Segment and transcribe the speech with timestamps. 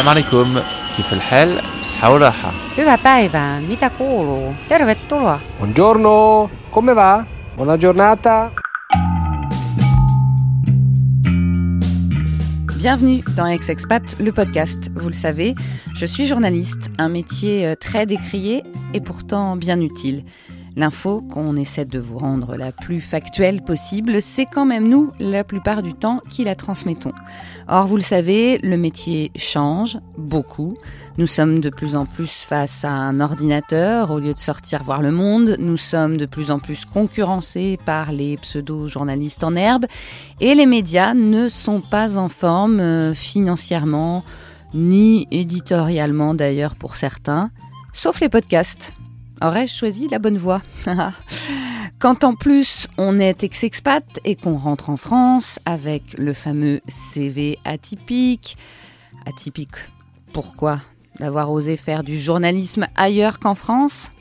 [0.00, 0.60] السلام عليكم
[0.96, 4.54] كيف الحال بصحة وراحة Hyvää päivää, mitä kuuluu?
[4.68, 5.40] Tervetuloa.
[5.58, 7.24] Buongiorno, come va?
[7.56, 8.50] Buona giornata.
[12.82, 14.90] Bienvenue dans Ex-Expat, le podcast.
[14.94, 15.54] Vous le savez,
[15.94, 18.62] je suis journaliste, un métier euh, très décrié
[18.94, 20.22] et pourtant bien utile.
[20.77, 25.43] L'info qu'on essaie de vous rendre la plus factuelle possible, c'est quand même nous, la
[25.43, 27.11] plupart du temps, qui la transmettons.
[27.67, 30.73] Or, vous le savez, le métier change beaucoup.
[31.17, 35.01] Nous sommes de plus en plus face à un ordinateur au lieu de sortir voir
[35.01, 35.57] le monde.
[35.59, 39.87] Nous sommes de plus en plus concurrencés par les pseudo-journalistes en herbe.
[40.39, 44.23] Et les médias ne sont pas en forme euh, financièrement,
[44.73, 47.51] ni éditorialement d'ailleurs pour certains,
[47.91, 48.93] sauf les podcasts.
[49.41, 50.61] Aurais-je choisi la bonne voie
[51.99, 57.57] Quand en plus on est ex-expat et qu'on rentre en France avec le fameux CV
[57.65, 58.57] atypique,
[59.25, 59.75] atypique,
[60.33, 60.79] pourquoi
[61.19, 64.11] D'avoir osé faire du journalisme ailleurs qu'en France?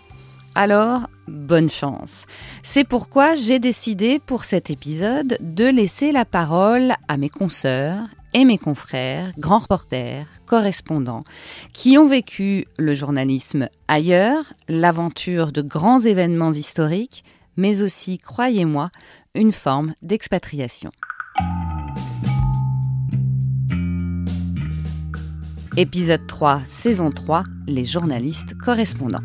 [0.54, 2.26] Alors, bonne chance.
[2.62, 8.44] C'est pourquoi j'ai décidé pour cet épisode de laisser la parole à mes consoeurs et
[8.44, 11.24] mes confrères, grands reporters, correspondants,
[11.72, 17.24] qui ont vécu le journalisme ailleurs, l'aventure de grands événements historiques,
[17.56, 18.90] mais aussi, croyez-moi,
[19.34, 20.90] une forme d'expatriation.
[25.76, 29.22] Épisode 3, saison 3, les journalistes correspondants.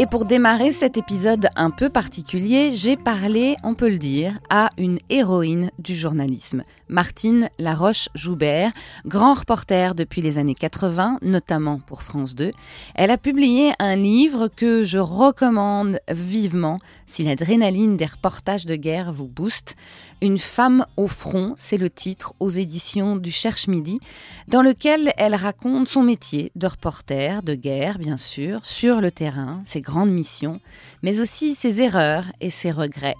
[0.00, 4.70] Et pour démarrer cet épisode un peu particulier, j'ai parlé, on peut le dire, à
[4.78, 8.70] une héroïne du journalisme, Martine Laroche-Joubert,
[9.04, 12.50] grand reporter depuis les années 80, notamment pour France 2.
[12.94, 19.12] Elle a publié un livre que je recommande vivement si l'adrénaline des reportages de guerre
[19.12, 19.76] vous booste.
[20.22, 24.00] Une femme au front, c'est le titre aux éditions du Cherche Midi,
[24.48, 29.58] dans lequel elle raconte son métier de reporter de guerre, bien sûr, sur le terrain,
[29.64, 30.60] ses grandes missions,
[31.02, 33.16] mais aussi ses erreurs et ses regrets.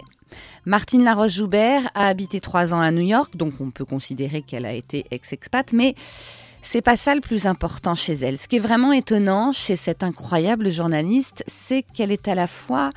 [0.65, 4.73] Martine Laroche-Joubert a habité trois ans à New York, donc on peut considérer qu'elle a
[4.73, 5.95] été ex-expat, mais
[6.61, 8.37] c'est pas ça le plus important chez elle.
[8.37, 12.91] Ce qui est vraiment étonnant chez cette incroyable journaliste, c'est qu'elle est à la fois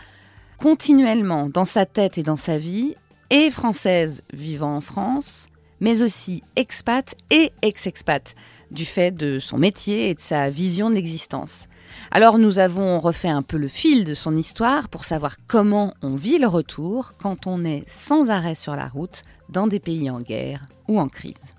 [0.59, 2.95] continuellement dans sa tête et dans sa vie,
[3.31, 5.47] et française vivant en France,
[5.81, 8.35] mais aussi expat et ex-expat,
[8.71, 11.69] du fait de son métier et de sa vision de l'existence.
[12.11, 16.15] Alors nous avons refait un peu le fil de son histoire pour savoir comment on
[16.15, 20.21] vit le retour quand on est sans arrêt sur la route dans des pays en
[20.21, 21.54] guerre ou en crise.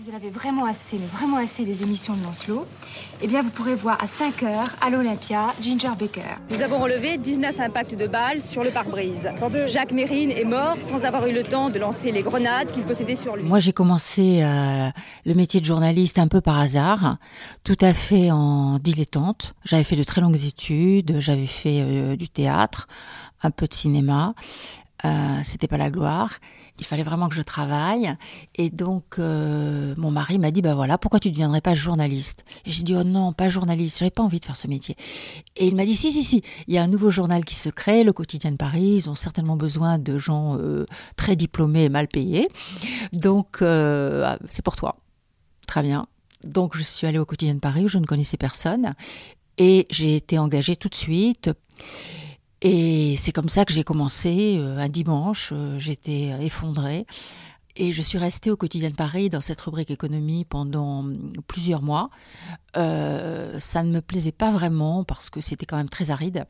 [0.00, 2.66] Vous en avez vraiment assez, mais vraiment assez des émissions de Lancelot,
[3.20, 6.22] eh bien vous pourrez voir à 5 heures à l'Olympia Ginger Baker.
[6.50, 9.28] Nous avons relevé 19 impacts de balles sur le pare-brise.
[9.66, 13.14] Jacques Mérine est mort sans avoir eu le temps de lancer les grenades qu'il possédait
[13.14, 13.42] sur lui.
[13.42, 14.88] Moi, j'ai commencé euh,
[15.26, 17.18] le métier de journaliste un peu par hasard,
[17.62, 19.54] tout à fait en dilettante.
[19.64, 22.88] J'avais fait de très longues études, j'avais fait euh, du théâtre,
[23.42, 24.34] un peu de cinéma.
[25.04, 26.38] Euh, c'était pas la gloire.
[26.78, 28.14] Il fallait vraiment que je travaille.
[28.54, 32.44] Et donc, euh, mon mari m'a dit, bah voilà, pourquoi tu ne deviendrais pas journaliste?
[32.66, 34.96] Et j'ai dit, oh non, pas journaliste, j'avais pas envie de faire ce métier.
[35.56, 37.68] Et il m'a dit, si, si, si, il y a un nouveau journal qui se
[37.68, 40.86] crée, le Quotidien de Paris, ils ont certainement besoin de gens euh,
[41.16, 42.48] très diplômés et mal payés.
[43.12, 44.96] Donc, euh, c'est pour toi.
[45.66, 46.06] Très bien.
[46.44, 48.94] Donc, je suis allée au Quotidien de Paris où je ne connaissais personne.
[49.58, 51.50] Et j'ai été engagée tout de suite.
[52.62, 54.58] Et c'est comme ça que j'ai commencé.
[54.58, 57.06] euh, un dimanche, euh, j'étais effondrée.
[57.76, 61.82] Et je suis restée au quotidien de Paris dans cette rubrique économie pendant hum, plusieurs
[61.82, 62.10] mois.
[62.76, 66.46] Euh, ça ne me plaisait pas vraiment parce que c'était quand même très aride.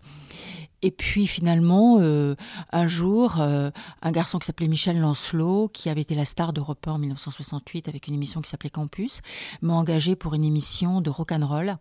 [0.83, 2.37] Et puis finalement, euh,
[2.73, 3.71] un jour, euh,
[4.01, 7.89] un garçon qui s'appelait Michel Lancelot, qui avait été la star d'Europe 1 en 1968
[7.89, 9.21] avec une émission qui s'appelait Campus,
[9.61, 11.77] m'a engagé pour une émission de rock'n'roll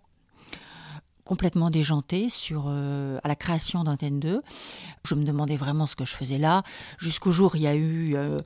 [1.29, 4.41] complètement déjantée sur euh, à la création d'Antenne 2.
[5.05, 6.63] Je me demandais vraiment ce que je faisais là,
[6.97, 8.39] jusqu'au jour il y a eu euh,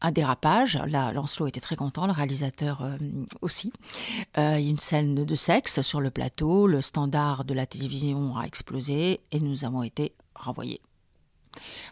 [0.00, 0.80] un dérapage.
[0.88, 2.98] Là, Lancelot était très content, le réalisateur euh,
[3.40, 3.72] aussi.
[4.36, 9.38] Une scène de sexe sur le plateau, le standard de la télévision a explosé et
[9.38, 10.80] nous avons été renvoyés.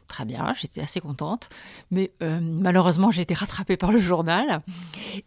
[0.09, 1.49] Très bien, j'étais assez contente,
[1.91, 4.61] mais euh, malheureusement j'ai été rattrapée par le journal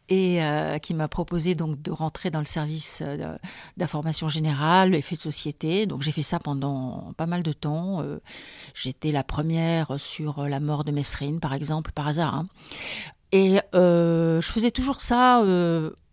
[0.10, 3.38] et euh, qui m'a proposé donc de rentrer dans le service euh,
[3.78, 5.86] d'information générale, effets de société.
[5.86, 8.04] Donc j'ai fait ça pendant pas mal de temps.
[8.74, 12.36] J'étais la première sur la mort de Mesrine, par exemple, par hasard.
[12.36, 12.48] hein.
[13.32, 15.42] Et je faisais toujours ça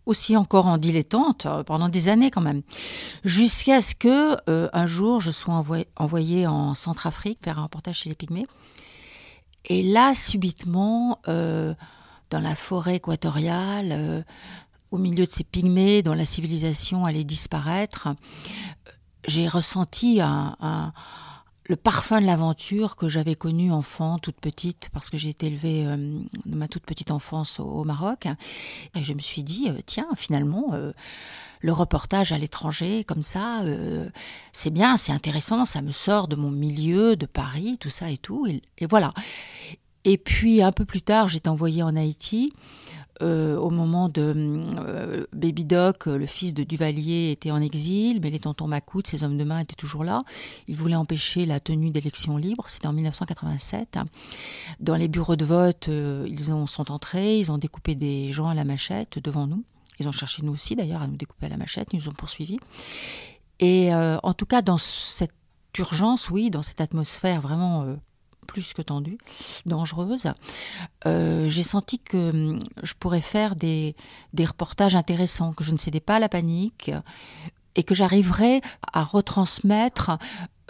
[0.05, 2.61] aussi encore en dilettante euh, pendant des années quand même,
[3.23, 7.99] jusqu'à ce que euh, un jour je sois envoyée envoyée en Centrafrique faire un reportage
[7.99, 8.47] chez les Pygmées.
[9.65, 11.75] Et là, subitement, euh,
[12.31, 14.25] dans la forêt équatoriale,
[14.89, 18.09] au milieu de ces pygmées dont la civilisation allait disparaître,
[19.27, 20.93] j'ai ressenti un,
[21.71, 25.85] le parfum de l'aventure que j'avais connu enfant, toute petite, parce que j'ai été élevée
[25.85, 28.27] euh, ma toute petite enfance au, Maroc.
[28.93, 30.91] Et je me suis dit, euh, tiens, finalement, euh,
[31.61, 33.63] le reportage à l'étranger, comme ça,
[34.51, 38.17] c'est bien, c'est intéressant, ça me sort de mon milieu, de Paris, tout ça et
[38.17, 38.47] tout.
[38.47, 39.13] Et, et voilà.
[40.03, 42.51] Et puis, un peu plus tard, j'étais envoyée en Haïti.
[43.21, 44.33] Euh, au moment de
[44.79, 49.23] euh, Baby Doc, le fils de Duvalier était en exil, mais les tontons Macoute, ses
[49.23, 50.23] hommes de main étaient toujours là.
[50.67, 52.65] Ils voulaient empêcher la tenue d'élections libres.
[52.67, 53.99] C'était en 1987.
[54.79, 58.49] Dans les bureaux de vote, euh, ils ont, sont entrés, ils ont découpé des gens
[58.49, 59.63] à la machette devant nous.
[59.99, 62.13] Ils ont cherché nous aussi d'ailleurs à nous découper à la machette, ils nous ont
[62.13, 62.59] poursuivis.
[63.59, 65.31] Et euh, en tout cas, dans cette
[65.77, 67.95] urgence, oui, dans cette atmosphère vraiment euh,
[68.51, 69.17] plus que tendue,
[69.65, 70.33] dangereuse,
[71.05, 73.95] euh, j'ai senti que hum, je pourrais faire des,
[74.39, 76.91] reportages intéressants, que je ne cédais pas à la panique
[77.77, 78.59] et que j'arriverais
[78.91, 80.17] à retransmettre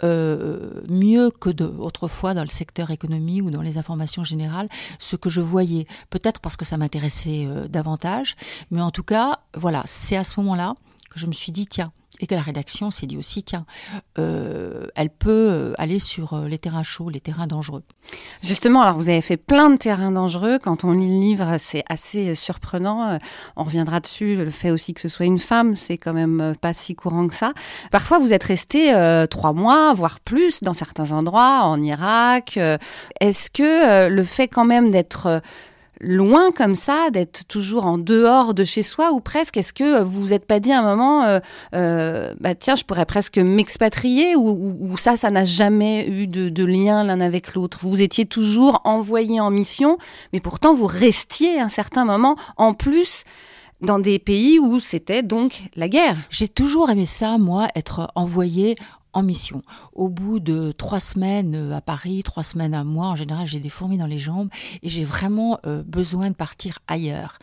[0.04, 4.68] euh, mieux que autrefois dans le secteur économie ou dans les informations générales
[5.00, 5.86] ce que je voyais.
[6.08, 8.36] Peut-être parce que ça m'intéressait euh, davantage,
[8.70, 10.74] mais en tout cas, voilà, c'est à ce moment-là
[11.10, 13.64] que je me suis dit, tiens, et que la rédaction s'est dit aussi, tiens,
[14.18, 17.82] euh, elle peut aller sur les terrains chauds, les terrains dangereux.
[18.42, 20.58] Justement, alors vous avez fait plein de terrains dangereux.
[20.62, 23.18] Quand on lit le livre, c'est assez surprenant.
[23.56, 24.36] On reviendra dessus.
[24.36, 27.34] Le fait aussi que ce soit une femme, c'est quand même pas si courant que
[27.34, 27.52] ça.
[27.90, 32.58] Parfois, vous êtes resté euh, trois mois, voire plus, dans certains endroits, en Irak.
[33.20, 35.42] Est-ce que euh, le fait quand même d'être
[36.02, 39.56] loin comme ça, d'être toujours en dehors de chez soi ou presque?
[39.56, 41.38] Est-ce que vous vous êtes pas dit à un moment, euh,
[41.74, 46.26] euh, bah tiens, je pourrais presque m'expatrier ou, ou, ou, ça, ça n'a jamais eu
[46.26, 47.78] de, de lien l'un avec l'autre?
[47.82, 49.96] Vous étiez toujours envoyé en mission,
[50.32, 53.24] mais pourtant vous restiez à un certain moment en plus
[53.80, 56.16] dans des pays où c'était donc la guerre.
[56.30, 58.76] J'ai toujours aimé ça, moi, être envoyé
[59.12, 59.62] en mission.
[59.92, 63.68] Au bout de trois semaines à Paris, trois semaines à moi, en général, j'ai des
[63.68, 64.48] fourmis dans les jambes
[64.82, 67.38] et j'ai vraiment euh, besoin de partir ailleurs.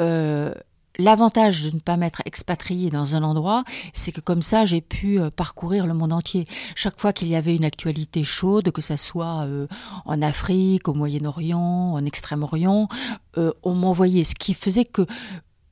[0.00, 0.52] Euh,
[1.00, 3.62] L'avantage de ne pas m'être expatrié dans un endroit,
[3.92, 6.44] c'est que comme ça, j'ai pu euh, parcourir le monde entier.
[6.74, 9.68] Chaque fois qu'il y avait une actualité chaude, que ça soit euh,
[10.06, 12.88] en Afrique, au Moyen-Orient, en Extrême-Orient,
[13.36, 14.24] euh, on m'envoyait.
[14.24, 15.06] Ce qui faisait que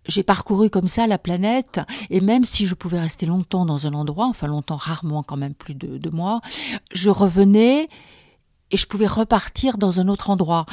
[0.08, 1.80] j'ai parcouru comme ça la planète
[2.10, 5.54] et même si je pouvais rester longtemps dans un endroit, enfin longtemps, rarement quand même
[5.54, 6.40] plus de deux mois,
[6.92, 7.88] je revenais
[8.70, 10.66] et je pouvais repartir dans un autre endroit.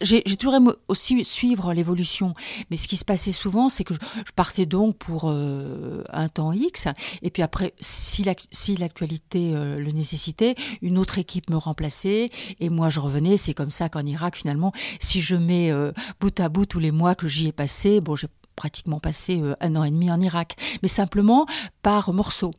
[0.00, 2.34] J'ai toujours aimé aussi suivre l'évolution,
[2.70, 6.52] mais ce qui se passait souvent, c'est que je, partais donc pour euh, un temps
[6.52, 6.88] X,
[7.20, 12.88] et puis après, si l'actualité euh, le nécessitait, une autre équipe me remplaçait, et moi
[12.88, 13.36] je revenais.
[13.36, 16.92] C'est comme ça qu'en Irak, finalement, si je mets euh, bout à bout tous les
[16.92, 18.28] mois que j'y ai passé, bon, j'ai
[18.60, 21.46] pratiquement passé euh, un an et demi en Irak, mais simplement
[21.82, 22.52] par morceaux.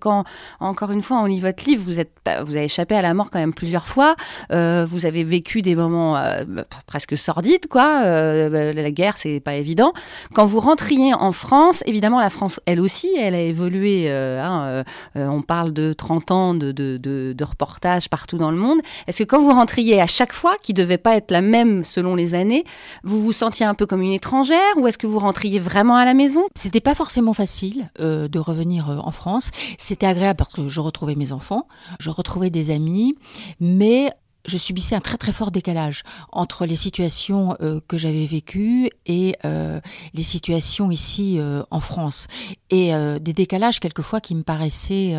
[0.00, 0.24] Quand,
[0.60, 2.12] encore une fois, on lit votre livre, vous, êtes,
[2.44, 4.16] vous avez échappé à la mort quand même plusieurs fois.
[4.52, 6.44] Euh, vous avez vécu des moments euh,
[6.86, 8.02] presque sordides, quoi.
[8.04, 9.92] Euh, la guerre, c'est pas évident.
[10.34, 14.04] Quand vous rentriez en France, évidemment, la France, elle aussi, elle a évolué.
[14.08, 14.84] Euh, hein,
[15.16, 18.78] euh, on parle de 30 ans de, de, de, de reportages partout dans le monde.
[19.06, 22.14] Est-ce que quand vous rentriez à chaque fois, qui devait pas être la même selon
[22.14, 22.64] les années,
[23.02, 26.04] vous vous sentiez un peu comme une étrangère ou est-ce que vous rentriez vraiment à
[26.04, 26.42] la maison?
[26.54, 29.50] C'était pas forcément facile euh, de revenir en France.
[29.78, 31.66] C'était agréable parce que je retrouvais mes enfants,
[32.00, 33.14] je retrouvais des amis,
[33.60, 34.12] mais
[34.46, 39.36] je subissais un très très fort décalage entre les situations euh, que j'avais vécues et
[39.44, 39.80] euh,
[40.12, 42.26] les situations ici euh, en France
[42.70, 45.16] et des décalages quelquefois qui me paraissaient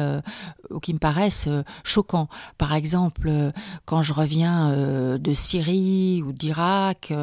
[0.82, 1.48] qui me paraissent
[1.86, 2.28] choquants.
[2.58, 3.32] Par exemple,
[3.86, 7.14] quand je reviens de Syrie ou d'Irak,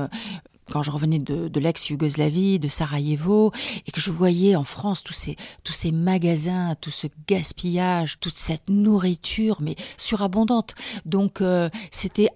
[0.72, 3.52] quand je revenais de, l'ex-Yougoslavie, de Sarajevo,
[3.86, 8.36] et que je voyais en France tous ces, tous ces magasins, tout ce gaspillage, toute
[8.36, 10.74] cette nourriture, mais surabondante.
[11.04, 12.30] Donc euh, c'était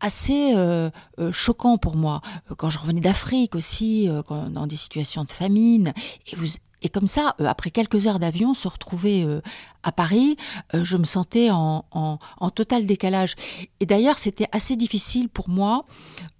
[0.00, 0.88] assez euh,
[1.20, 2.22] euh, choquant pour moi
[2.56, 5.92] quand je revenais d'Afrique aussi, quand, dans des situations de famine.
[6.28, 6.46] Et vous
[6.82, 9.40] et comme ça, euh, après quelques heures d'avion, se retrouver euh,
[9.82, 10.36] à Paris,
[10.74, 12.18] euh, je me sentais en,
[12.54, 13.34] total décalage.
[13.80, 15.86] Et d'ailleurs, c'était assez difficile pour moi.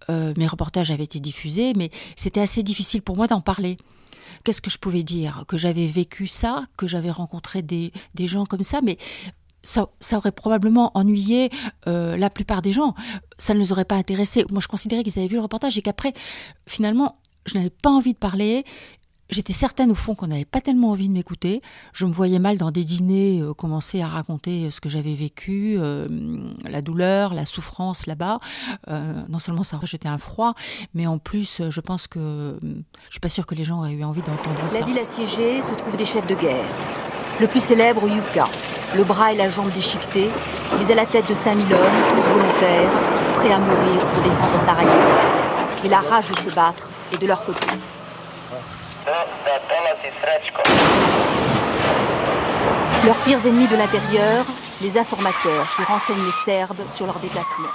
[0.08, 3.76] mes reportages avaient été diffusés, mais c'était assez difficile pour moi d'en parler.
[4.44, 5.44] Qu'est-ce que je pouvais dire?
[5.48, 8.98] Que j'avais vécu ça, que j'avais rencontré des, gens comme ça, mais
[9.62, 11.50] ça, aurait probablement ennuyé
[11.86, 12.94] la plupart des gens.
[13.38, 14.44] Ça ne les aurait pas intéressés.
[14.50, 16.12] Moi, je considérais qu'ils avaient vu le reportage et qu'après,
[16.66, 18.64] finalement, je n'avais pas envie de parler
[19.32, 21.62] J'étais certaine au fond qu'on n'avait pas tellement envie de m'écouter.
[21.92, 25.78] Je me voyais mal dans des dîners euh, commencer à raconter ce que j'avais vécu,
[26.68, 28.38] la douleur, la souffrance là-bas.
[28.88, 30.54] non seulement ça rejetait un froid,
[30.94, 34.04] mais en plus, je pense que je suis pas sûre que les gens aient eu
[34.04, 34.80] envie d'entendre ça.
[34.80, 36.64] La ville assiégée se trouve des chefs de guerre.
[37.40, 38.48] Le plus célèbre, Yuka,
[38.94, 40.28] le bras et la jambe déchiquetés,
[40.78, 42.90] mais à la tête de 5000 hommes, tous volontaires,
[43.34, 45.14] prêts à mourir pour défendre Sarajevo.
[45.84, 47.66] Et la rage de se battre est de leur côté.
[53.04, 54.44] Leurs pires ennemis de l'intérieur,
[54.80, 57.68] les informateurs qui renseignent les Serbes sur leurs déplacements.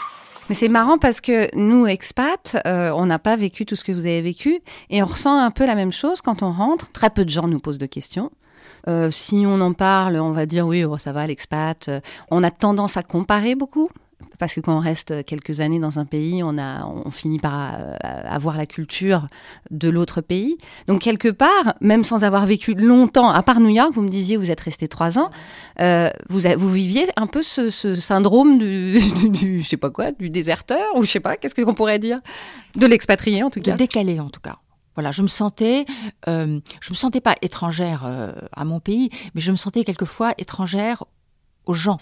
[0.47, 3.91] Mais c'est marrant parce que nous, expats, euh, on n'a pas vécu tout ce que
[3.91, 6.89] vous avez vécu et on ressent un peu la même chose quand on rentre.
[6.93, 8.31] Très peu de gens nous posent de questions.
[8.87, 11.89] Euh, si on en parle, on va dire oui, oh, ça va, l'expat.
[11.89, 11.99] Euh,
[12.31, 13.89] on a tendance à comparer beaucoup
[14.37, 17.73] parce que quand on reste quelques années dans un pays, on, a, on finit par
[17.73, 19.27] euh, avoir la culture
[19.71, 20.57] de l'autre pays.
[20.87, 24.37] Donc quelque part, même sans avoir vécu longtemps, à part New York, vous me disiez,
[24.37, 25.29] vous êtes resté trois ans,
[25.79, 30.95] euh, vous, viviez un peu ce, syndrome du, du, je sais pas quoi, du déserteur,
[30.95, 32.19] ou je sais pas, qu'est-ce qu'on pourrait dire,
[32.75, 33.75] de l'expatrié en tout cas.
[33.75, 34.57] décalé en tout cas.
[34.95, 35.85] Voilà, je me sentais,
[36.27, 38.09] euh, je me sentais pas étrangère
[38.51, 41.03] à mon pays, mais je me sentais quelquefois étrangère
[41.67, 41.99] aux gens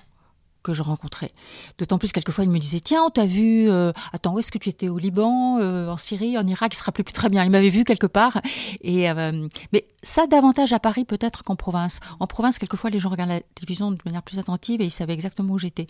[0.66, 1.30] que je rencontrais.
[1.78, 4.58] D'autant plus, quelquefois, il me disait Tiens, on t'a vu, euh, attends, où est-ce que
[4.58, 4.90] tu étais?
[4.90, 6.74] Au Liban, euh, en Syrie, en Irak?
[6.74, 7.44] Il se rappelait plus très bien.
[7.44, 8.42] Il m'avait vu quelque part.
[8.82, 12.00] Et, euh, mais ça, davantage à Paris peut-être qu'en province.
[12.20, 15.14] En province, quelquefois, les gens regardent la télévision de manière plus attentive et ils savaient
[15.14, 15.86] exactement où j'étais.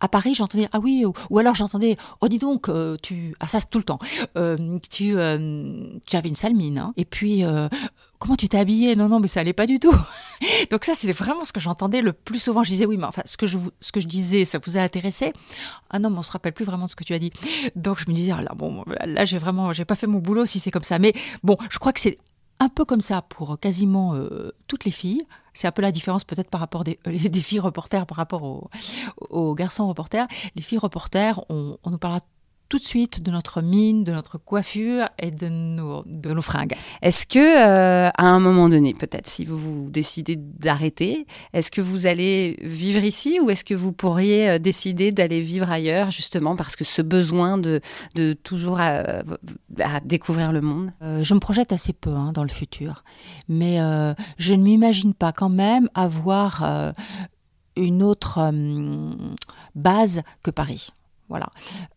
[0.00, 2.70] À Paris, j'entendais Ah oui, ou, alors j'entendais Oh, dis donc,
[3.02, 3.34] tu.
[3.38, 3.98] Ah, ça, tout le temps.
[4.90, 5.14] tu,
[6.06, 6.78] tu avais une sale mine.
[6.78, 6.94] Hein.
[6.96, 7.44] Et puis,
[8.20, 8.94] comment tu t'es habillée?
[8.94, 9.94] Non, non, mais ça allait pas du tout.
[10.70, 12.62] Donc ça, c'était vraiment ce que j'entendais le plus souvent.
[12.62, 14.80] Je disais oui, mais enfin, ce que je, ce que je disais, ça vous a
[14.80, 15.32] intéressé?
[15.88, 17.32] Ah non, mais on se rappelle plus vraiment de ce que tu as dit.
[17.74, 20.46] Donc je me disais, ah là, bon, là, j'ai vraiment, j'ai pas fait mon boulot
[20.46, 20.98] si c'est comme ça.
[20.98, 22.18] Mais bon, je crois que c'est
[22.60, 25.26] un peu comme ça pour quasiment euh, toutes les filles.
[25.54, 28.44] C'est un peu la différence peut-être par rapport des, des filles reporters par rapport
[29.30, 30.26] aux, garçons reporters.
[30.54, 32.20] Les filles reporters, on, on nous parlera
[32.70, 36.74] tout de suite de notre mine, de notre coiffure et de nos, de nos fringues.
[37.02, 41.80] Est-ce que, euh, à un moment donné, peut-être, si vous, vous décidez d'arrêter, est-ce que
[41.80, 46.54] vous allez vivre ici ou est-ce que vous pourriez euh, décider d'aller vivre ailleurs, justement,
[46.54, 47.80] parce que ce besoin de,
[48.14, 49.02] de toujours à,
[50.04, 50.92] découvrir le monde?
[51.02, 53.02] Euh, Je me projette assez peu hein, dans le futur,
[53.48, 53.78] mais
[54.38, 56.94] je ne m'imagine pas quand même avoir
[57.76, 58.52] une autre
[59.74, 60.92] base que Paris.
[61.30, 61.46] Voilà.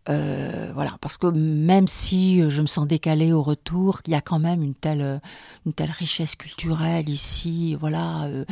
[0.10, 0.96] Euh, voilà.
[1.02, 4.64] Parce que même si je me sens décalée au retour, il y a quand même
[4.64, 5.20] une telle,
[5.66, 7.76] une telle richesse culturelle ici.
[7.76, 8.26] Voilà.
[8.26, 8.46] Euh,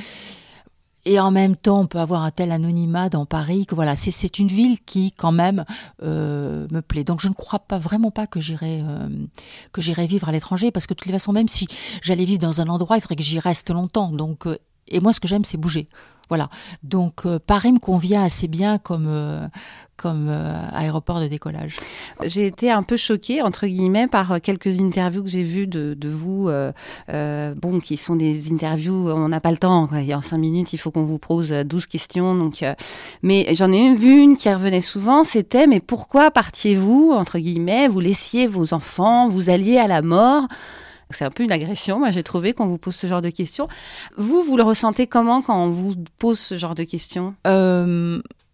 [1.06, 4.38] et en même temps, on peut avoir un tel anonymat dans Paris que voilà, c'est
[4.38, 5.66] une ville qui quand même
[6.04, 7.04] euh, me plaît.
[7.04, 8.84] Donc je ne crois pas vraiment pas que j'irai
[9.72, 11.68] que j'irai vivre à l'étranger parce que de toutes les façons, même si
[12.04, 14.12] j'allais vivre dans un endroit, il faudrait que j'y reste longtemps.
[14.12, 14.46] Donc
[14.92, 15.88] et moi, ce que j'aime, c'est bouger.
[16.32, 16.50] Voilà.
[16.82, 19.50] Donc Paris me convient assez bien comme
[20.02, 21.78] comme euh, aéroport de décollage.
[22.24, 25.96] J'ai été un peu choquée, entre guillemets, par euh, quelques interviews que j'ai vues de,
[26.10, 30.74] vous, euh, bon, qui sont des interviews, on n'a pas le temps, en cinq minutes,
[30.74, 32.34] il faut qu'on vous pose 12 questions.
[32.34, 32.66] Donc,
[33.22, 38.00] mais j'en ai vu une qui revenait souvent, c'était, mais pourquoi partiez-vous, entre guillemets, vous
[38.00, 40.48] laissiez vos enfants, vous alliez à la mort?
[41.16, 43.68] C'est un peu une agression, moi j'ai trouvé qu'on vous pose ce genre de questions.
[44.18, 47.36] Vous, vous le ressentez comment quand on vous pose ce genre de questions?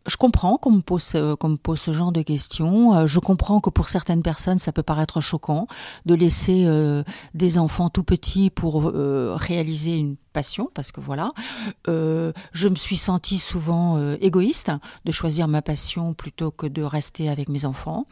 [0.08, 2.96] Je comprends qu'on me pose euh, qu'on pose ce genre de questions.
[2.96, 5.68] Euh, je comprends que pour certaines personnes, ça peut paraître choquant
[6.06, 11.32] de laisser euh, des enfants tout petits pour réaliser une passion, parce que voilà,
[11.88, 14.72] je me suis sentie souvent égoïste
[15.04, 18.06] de choisir ma passion plutôt que de rester avec mes enfants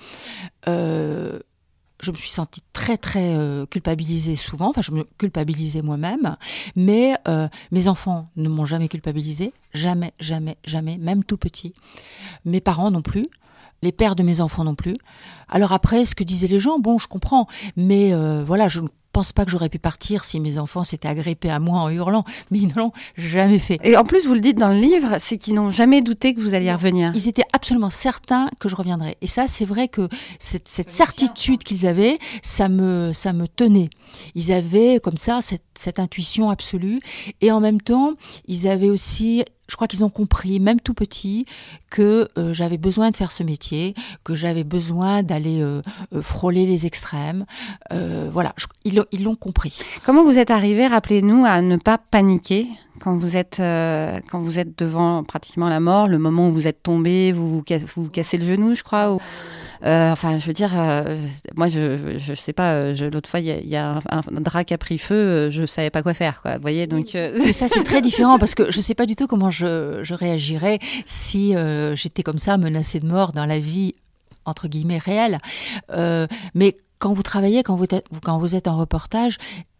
[2.02, 6.36] je me suis sentie très très euh, culpabilisée souvent, enfin je me culpabilisais moi-même,
[6.76, 11.74] mais euh, mes enfants ne m'ont jamais culpabilisée, jamais, jamais, jamais, même tout petit.
[12.44, 13.28] Mes parents non plus,
[13.82, 14.96] les pères de mes enfants non plus.
[15.48, 17.48] Alors après, ce que disaient les gens, bon, je comprends,
[17.78, 18.82] mais euh, voilà, je
[19.16, 22.26] pense pas que j'aurais pu partir si mes enfants s'étaient agrippés à moi en hurlant,
[22.52, 23.80] mais ils ne l'ont jamais fait.
[23.82, 26.42] Et en plus, vous le dites dans le livre, c'est qu'ils n'ont jamais douté que
[26.42, 27.14] vous alliez revenir.
[27.16, 29.16] Ils étaient absolument certains que je reviendrais.
[29.22, 33.90] Et ça, c'est vrai que cette, cette certitude qu'ils avaient, ça me, ça me tenait.
[34.36, 37.00] Ils avaient comme ça cette, cette intuition absolue.
[37.40, 38.16] Et en même temps,
[38.50, 41.46] ils avaient aussi je crois qu'ils ont compris, même tout petit,
[41.92, 43.94] que euh, j'avais besoin de faire ce métier,
[44.24, 45.82] que j'avais besoin d'aller euh,
[46.14, 47.46] euh, frôler les extrêmes.
[47.92, 48.54] voilà,
[48.84, 49.80] ils l'ont compris.
[50.04, 52.68] Comment vous êtes arrivé, rappelez-nous, à ne pas paniquer
[53.02, 56.82] quand vous êtes quand vous êtes devant pratiquement la mort, le moment où vous êtes
[56.84, 57.62] tombé, vous
[57.96, 59.18] vous, cassez le genou, je crois.
[59.84, 61.18] Euh, enfin, je veux dire, euh,
[61.56, 62.94] moi, je, je, sais pas.
[62.94, 65.50] L'autre fois, il y a, un, drap qui a pris feu.
[65.50, 66.42] Je savais pas quoi faire.
[66.42, 66.56] Quoi.
[66.56, 67.18] Vous voyez, donc.
[67.54, 70.80] Ça, c'est très différent parce que je sais pas du tout comment je, je réagirais
[71.06, 71.54] si
[71.94, 73.94] j'étais comme ça menacée de mort dans la vie
[74.46, 75.40] entre guillemets réelle.
[76.54, 77.86] mais quand vous travaillez, quand vous,
[78.24, 79.38] quand vous êtes en reportage,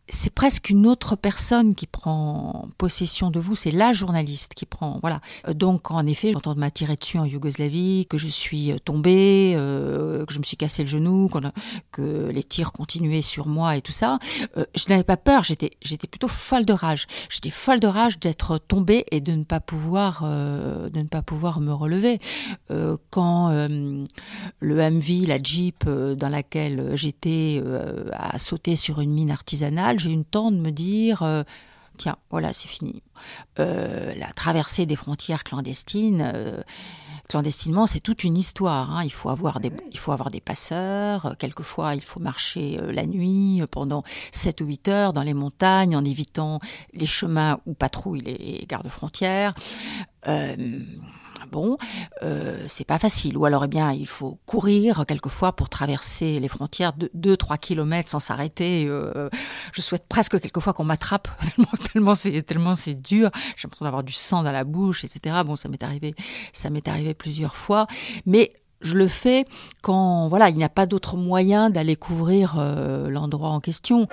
[0.08, 5.00] c'est presque une autre personne qui prend possession de vous, c'est la journaliste qui prend.
[5.02, 5.20] Voilà.
[5.48, 9.54] Euh, donc, en effet, j'entends de m'attirer dessus en Yougoslavie, que je suis euh, tombée,
[9.56, 11.30] euh, que je me suis cassé le genou,
[11.92, 14.20] que les tirs continuaient sur moi et tout ça.
[14.56, 15.72] je n'avais pas peur, j'étais,
[16.10, 17.08] plutôt folle de rage.
[17.30, 21.60] J'étais folle de rage d'être tombée et de ne pas pouvoir, de ne pas pouvoir
[21.60, 22.20] me relever.
[23.10, 27.62] quand le MV, la Jeep dans laquelle j'étais,
[28.14, 31.44] a sauté sur une mine artisanale, j'ai eu le temps de me dire, euh,
[31.98, 33.02] tiens, voilà, c'est fini.
[33.60, 36.62] Euh, la traversée des frontières clandestines, euh,
[37.30, 38.92] clandestinement, c'est toute une histoire.
[38.92, 39.04] Hein.
[39.04, 41.36] Il, faut avoir des, il faut avoir des passeurs.
[41.40, 46.06] Quelquefois, il faut marcher la nuit pendant 7 ou 8 heures dans les montagnes en
[46.06, 46.60] évitant
[46.94, 49.54] les chemins où patrouillent les gardes-frontières
[51.52, 51.78] bon,
[52.24, 53.38] euh, c'est pas facile.
[53.38, 58.10] Ou alors, eh bien, il faut courir quelquefois pour traverser les frontières de 2-3 kilomètres
[58.10, 58.86] sans s'arrêter.
[58.88, 59.30] Euh,
[59.74, 61.28] je souhaite presque quelquefois qu'on m'attrape
[61.94, 63.30] tellement, c'est tellement c'est dur.
[63.56, 65.38] J'ai l'impression d'avoir du sang dans la bouche, etc.
[65.46, 66.16] Bon, ça m'est arrivé,
[66.54, 67.88] ça m'est arrivé plusieurs fois,
[68.26, 68.50] mais
[68.82, 69.46] je le fais
[69.82, 74.08] quand voilà, il n'y a pas d'autre moyen d'aller couvrir euh, l'endroit en question.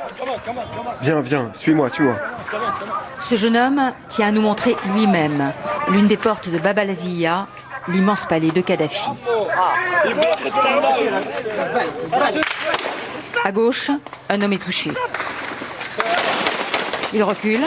[1.03, 2.17] Viens, viens, suis-moi, suis-moi.
[3.21, 5.53] Ce jeune homme tient à nous montrer lui-même
[5.89, 7.47] l'une des portes de Lazia,
[7.89, 9.11] l'immense palais de Kadhafi.
[13.45, 13.91] À gauche,
[14.29, 14.93] un homme est touché.
[17.13, 17.65] Il recule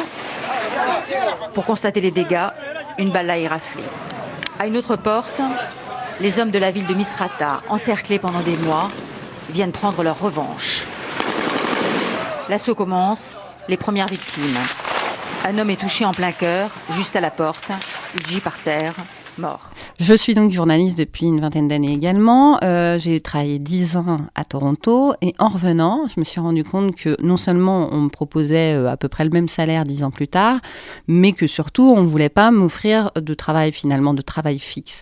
[1.53, 2.47] pour constater les dégâts.
[2.97, 3.83] Une balle l'a éraflé.
[4.57, 5.41] À une autre porte,
[6.21, 8.89] les hommes de la ville de Misrata, encerclés pendant des mois,
[9.49, 10.85] viennent prendre leur revanche.
[12.49, 13.35] L'assaut commence,
[13.67, 14.57] les premières victimes.
[15.45, 17.69] Un homme est touché en plein cœur, juste à la porte.
[18.15, 18.93] Il gît par terre,
[19.37, 19.71] mort.
[19.99, 22.59] Je suis donc journaliste depuis une vingtaine d'années également.
[22.63, 26.95] Euh, j'ai travaillé dix ans à Toronto et en revenant, je me suis rendu compte
[26.95, 30.11] que non seulement on me proposait euh, à peu près le même salaire dix ans
[30.11, 30.59] plus tard,
[31.07, 35.01] mais que surtout on ne voulait pas m'offrir de travail finalement, de travail fixe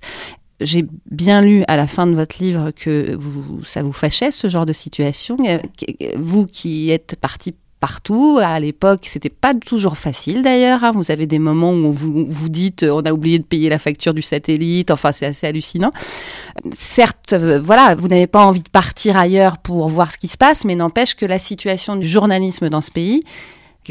[0.64, 3.18] j'ai bien lu à la fin de votre livre que
[3.66, 5.38] ça vous fâchait ce genre de situation.
[5.46, 5.60] Euh,
[6.16, 8.40] vous qui êtes parti partout.
[8.42, 10.86] À l'époque, c'était pas toujours facile d'ailleurs.
[10.86, 10.94] Hein.
[10.94, 14.14] Vous avez des moments où vous vous dites on a oublié de payer la facture
[14.14, 14.90] du satellite.
[14.90, 15.92] Enfin, c'est assez hallucinant.
[16.72, 20.38] Certes, euh, voilà, vous n'avez pas envie de partir ailleurs pour voir ce qui se
[20.38, 23.22] passe, mais n'empêche que la situation du journalisme dans ce pays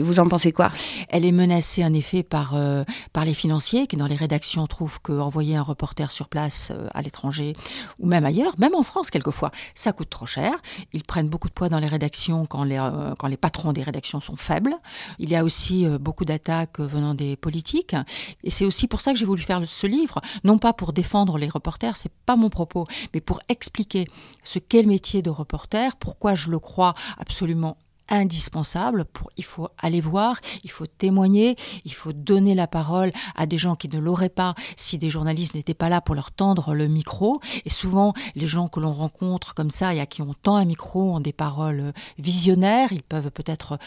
[0.01, 0.71] vous en pensez quoi?
[1.09, 5.01] Elle est menacée en effet par, euh, par les financiers qui dans les rédactions trouvent
[5.03, 7.55] qu'envoyer un reporter sur place euh, à l'étranger
[7.99, 10.55] ou même ailleurs, même en France quelquefois, ça coûte trop cher.
[10.93, 13.83] Ils prennent beaucoup de poids dans les rédactions quand les, euh, quand les patrons des
[13.83, 14.75] rédactions sont faibles.
[15.19, 17.97] Il y a aussi beaucoup d'attaques venant des politiques.
[18.45, 21.39] Et c'est aussi pour ça que j'ai voulu faire ce livre, non pas pour défendre
[21.39, 24.07] les reporters, c'est pas mon propos, mais pour expliquer
[24.45, 27.77] ce qu'est le métier de reporter, pourquoi je le crois absolument
[28.13, 29.05] indispensable.
[29.05, 33.59] Pour, il faut aller voir, il faut témoigner, il faut donner la parole à des
[33.59, 36.87] gens qui ne l'auraient pas si des journalistes n'étaient pas là pour leur tendre le
[36.87, 37.41] micro.
[37.65, 40.65] Et souvent, les gens que l'on rencontre comme ça et à qui on tend un
[40.65, 42.93] micro ont des paroles visionnaires.
[42.93, 43.79] Ils peuvent peut-être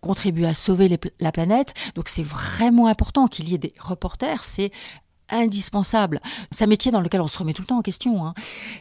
[0.00, 1.74] contribuer à sauver la planète.
[1.94, 4.44] Donc c'est vraiment important qu'il y ait des reporters.
[4.44, 4.70] C'est
[5.30, 6.20] indispensable.
[6.50, 8.26] C'est un métier dans lequel on se remet tout le temps en question.
[8.26, 8.34] Hein.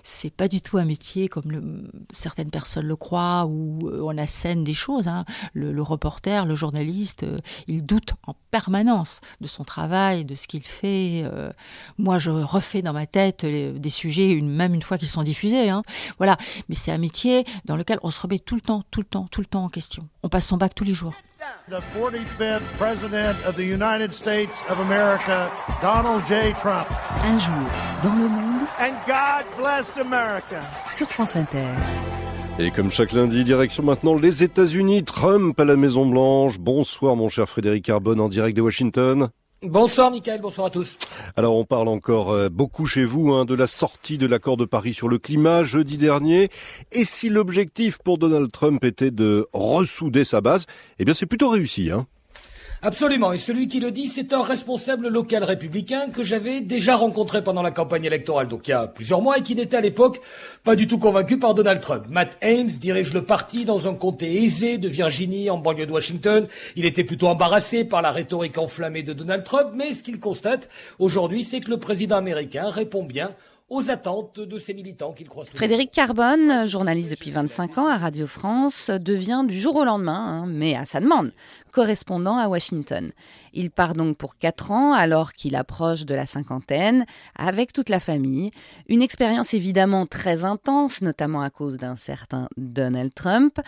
[0.04, 4.64] C'est pas du tout un métier comme certaines personnes le croient où euh, on assène
[4.64, 5.08] des choses.
[5.08, 5.26] Hein.
[5.54, 10.64] Le, reporter, le journaliste, euh, il doute en permanence de son travail, de ce qu'il
[10.64, 11.24] fait.
[11.24, 11.52] Euh.
[11.98, 15.70] moi, je refais dans ma tête des sujets une, même une fois qu'ils sont diffusés.
[15.70, 15.84] Hein.
[16.18, 16.38] Voilà.
[16.68, 19.28] Mais c'est un métier dans lequel on se remet tout le temps, tout le temps,
[19.30, 20.08] tout le temps en question.
[20.24, 21.14] On passe son bac tous les jours.
[21.70, 26.54] The 45th President of the United States of America, Donald J.
[26.54, 26.88] Trump.
[27.24, 27.70] Un jour
[28.04, 28.68] dans le monde.
[28.80, 30.62] And God bless America.
[30.92, 31.68] Sur France Inter.
[32.60, 36.60] Et comme chaque lundi, direction maintenant les États-Unis, Trump à la Maison Blanche.
[36.60, 39.30] Bonsoir mon cher Frédéric Carbone en direct de Washington.
[39.62, 40.98] Bonsoir Michael, bonsoir à tous.
[41.36, 44.64] Alors on parle encore euh, beaucoup chez vous hein, de la sortie de l'accord de
[44.64, 46.50] Paris sur le climat jeudi dernier.
[46.94, 50.66] Et si l'objectif pour Donald Trump était de ressouder sa base,
[50.98, 51.92] eh bien c'est plutôt réussi.
[51.92, 52.08] Hein
[52.82, 53.34] Absolument.
[53.34, 57.62] Et celui qui le dit, c'est un responsable local républicain que j'avais déjà rencontré pendant
[57.62, 60.22] la campagne électorale, donc il y a plusieurs mois, et qui n'était à l'époque
[60.64, 62.06] pas du tout convaincu par Donald Trump.
[62.10, 66.48] Matt Ames dirige le parti dans un comté aisé de Virginie, en banlieue de Washington.
[66.78, 70.70] Il était plutôt embarrassé par la rhétorique enflammée de Donald Trump, mais ce qu'il constate
[71.00, 73.32] aujourd'hui, c'est que le président américain répond bien
[73.70, 75.48] aux attentes de ces militants qu'il croise.
[75.50, 80.46] Frédéric Carbone, journaliste depuis 25 ans à Radio France, devient du jour au lendemain, hein,
[80.48, 81.32] mais à sa demande,
[81.72, 83.12] correspondant à Washington.
[83.54, 87.06] Il part donc pour 4 ans alors qu'il approche de la cinquantaine,
[87.36, 88.50] avec toute la famille.
[88.88, 93.60] Une expérience évidemment très intense, notamment à cause d'un certain Donald Trump.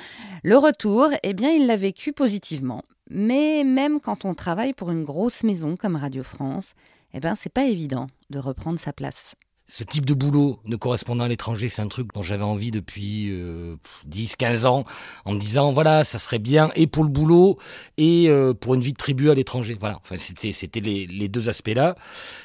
[0.43, 2.81] Le retour, eh bien, il l'a vécu positivement.
[3.09, 6.73] Mais même quand on travaille pour une grosse maison comme Radio France,
[7.13, 9.35] eh ben, c'est pas évident de reprendre sa place
[9.71, 13.29] ce type de boulot de correspondant à l'étranger, c'est un truc dont j'avais envie depuis
[13.31, 14.84] euh, 10, 15 ans,
[15.23, 17.57] en me disant, voilà, ça serait bien, et pour le boulot,
[17.97, 19.77] et euh, pour une vie de tribu à l'étranger.
[19.79, 21.95] Voilà, enfin, c'était, c'était les, les deux aspects-là.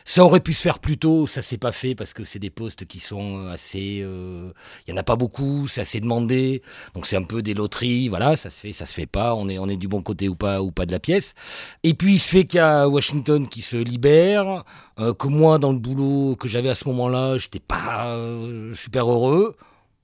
[0.05, 2.51] Ça aurait pu se faire plus tôt, ça s'est pas fait, parce que c'est des
[2.51, 4.03] postes qui sont assez...
[4.03, 4.53] Euh,
[4.87, 6.63] il y en a pas beaucoup, c'est assez demandé,
[6.95, 9.49] donc c'est un peu des loteries, voilà, ça se fait, ça se fait pas, on
[9.49, 11.35] est, on est du bon côté ou pas, ou pas de la pièce.
[11.83, 14.63] Et puis, il se fait qu'il y a Washington qui se libère,
[15.01, 19.11] euh, que moi, dans le boulot que j'avais à ce moment-là, j'étais pas euh, super
[19.11, 19.57] heureux.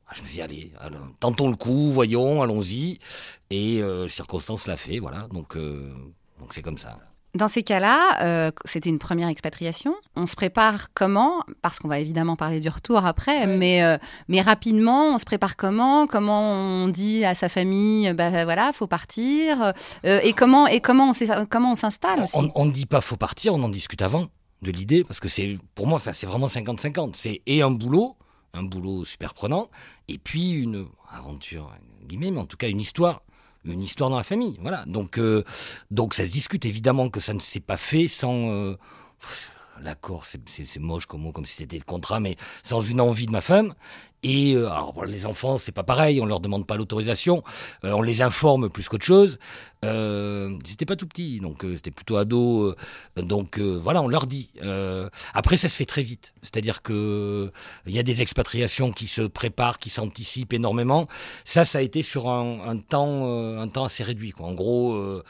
[0.09, 0.73] Ah, je me suis dit, allez,
[1.21, 2.99] tentons le coup, voyons, allons-y.
[3.51, 5.29] Et euh, circonstance l'a fait, voilà.
[5.29, 5.91] Donc, euh,
[6.39, 6.99] donc c'est comme ça.
[7.35, 9.95] Dans ces cas-là, c'était une première expatriation.
[10.17, 11.43] On se prépare comment?
[11.63, 13.99] Parce qu'on va évidemment parler du retour après, mais,
[14.29, 16.07] mais rapidement, on se prépare comment?
[16.07, 19.73] Comment on dit à sa famille, bah voilà, faut partir
[20.05, 23.63] Et comment et comment on comment on s'installe On ne dit pas faut partir, on
[23.63, 24.29] en discute avant
[24.63, 27.15] de l'idée, parce que c'est pour moi, c'est vraiment 50-50.
[27.15, 28.17] C'est et un boulot,
[28.55, 29.69] un boulot super prenant,
[30.09, 31.71] et puis une aventure,
[32.07, 33.23] guillemets, mais en tout cas une histoire,
[33.65, 34.59] une histoire dans la famille.
[34.61, 34.85] Voilà.
[34.87, 35.45] Donc, euh,
[35.91, 38.51] donc ça se discute évidemment que ça ne s'est pas fait sans.
[38.51, 38.77] Euh,
[39.83, 43.33] l'accord, c'est moche comme mot, comme si c'était le contrat, mais sans une envie de
[43.33, 43.75] ma femme.
[44.23, 47.43] Et euh, alors les enfants, c'est pas pareil, on leur demande pas l'autorisation,
[47.85, 49.39] euh, on les informe plus qu'autre chose.
[49.85, 52.75] Euh, c'était pas tout petit, donc euh, c'était plutôt ado,
[53.17, 54.51] donc voilà, on leur dit.
[55.35, 57.51] après, ça se fait très vite, c'est-à-dire que
[57.87, 61.09] il y a des expatriations qui se préparent, qui s'anticipent énormément.
[61.45, 64.31] Ça, ça a été sur un, un temps, un temps assez réduit.
[64.31, 64.47] Quoi.
[64.47, 65.23] En gros,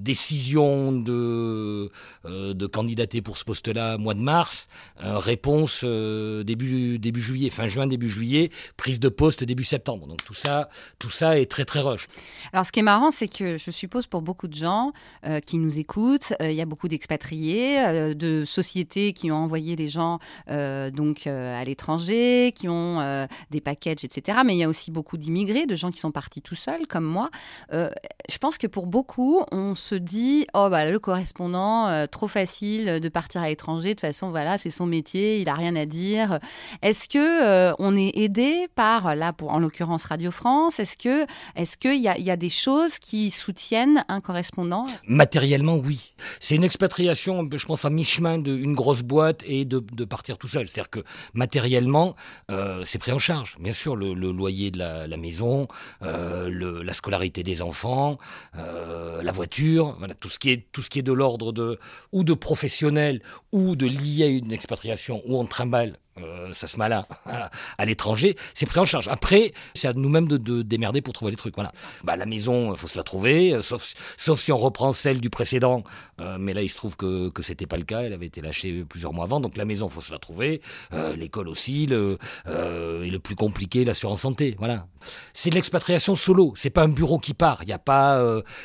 [0.00, 1.90] décision de
[2.24, 8.10] de candidater pour ce poste-là, mois de mars, réponse début début juillet, fin juin, début
[8.10, 10.06] juillet, prise de poste début septembre.
[10.06, 12.08] Donc tout ça, tout ça est très très rush.
[12.56, 14.92] Alors ce qui est marrant, c'est que je suppose pour beaucoup de gens
[15.26, 19.36] euh, qui nous écoutent, euh, il y a beaucoup d'expatriés, euh, de sociétés qui ont
[19.36, 24.38] envoyé des gens donc à l'étranger, qui ont des packages, etc.
[24.46, 27.04] Mais il y a aussi beaucoup d'immigrés, de gens qui sont partis tout seuls, comme
[27.04, 27.28] moi.
[27.72, 33.08] je pense que pour beaucoup, on se dit oh bah le correspondant, trop facile de
[33.08, 33.90] partir à l'étranger.
[33.90, 36.38] De toute façon, voilà, c'est son métier, il a rien à dire.
[36.80, 40.80] Est-ce que on est aidé par là pour en l'occurrence Radio France?
[40.80, 46.14] Est-ce que est-ce qu'il y y a des choses qui soutiennent un correspondant Matériellement, oui.
[46.40, 50.68] C'est une expatriation, je pense à mi-chemin d'une grosse boîte et de, partir tout seul.
[50.68, 51.00] C'est-à-dire que
[51.34, 52.16] matériellement,
[52.50, 53.56] euh, c'est pris en charge.
[53.58, 55.68] Bien sûr, le, loyer de la, maison,
[56.02, 58.18] euh, la scolarité des enfants,
[58.56, 61.78] euh, la voiture, tout ce qui est tout ce qui est de l'ordre de
[62.12, 66.76] ou de professionnel ou de lié à une expatriation ou en trimballe euh, ça se
[66.76, 69.08] malin à, l'étranger, c'est pris en charge.
[69.08, 71.54] Après, c'est à nous-mêmes de, de, démerder pour trouver les trucs.
[71.54, 71.72] Voilà.
[72.04, 75.30] Bah, la maison, faut se la trouver, euh, sauf, sauf si on reprend celle du
[75.30, 75.82] précédent.
[76.20, 78.02] Euh, mais là, il se trouve que que c'était pas le cas.
[78.02, 79.40] Elle avait été lâchée plusieurs mois avant.
[79.40, 80.60] Donc la maison, faut se la trouver.
[80.92, 81.86] Euh, L'école aussi.
[81.86, 84.56] Le, euh, et le plus compliqué, l'assurance santé.
[84.58, 84.86] Voilà.
[85.32, 86.52] C'est de l'expatriation solo.
[86.56, 87.60] C'est pas un bureau qui part.
[87.62, 88.22] Il y a pas,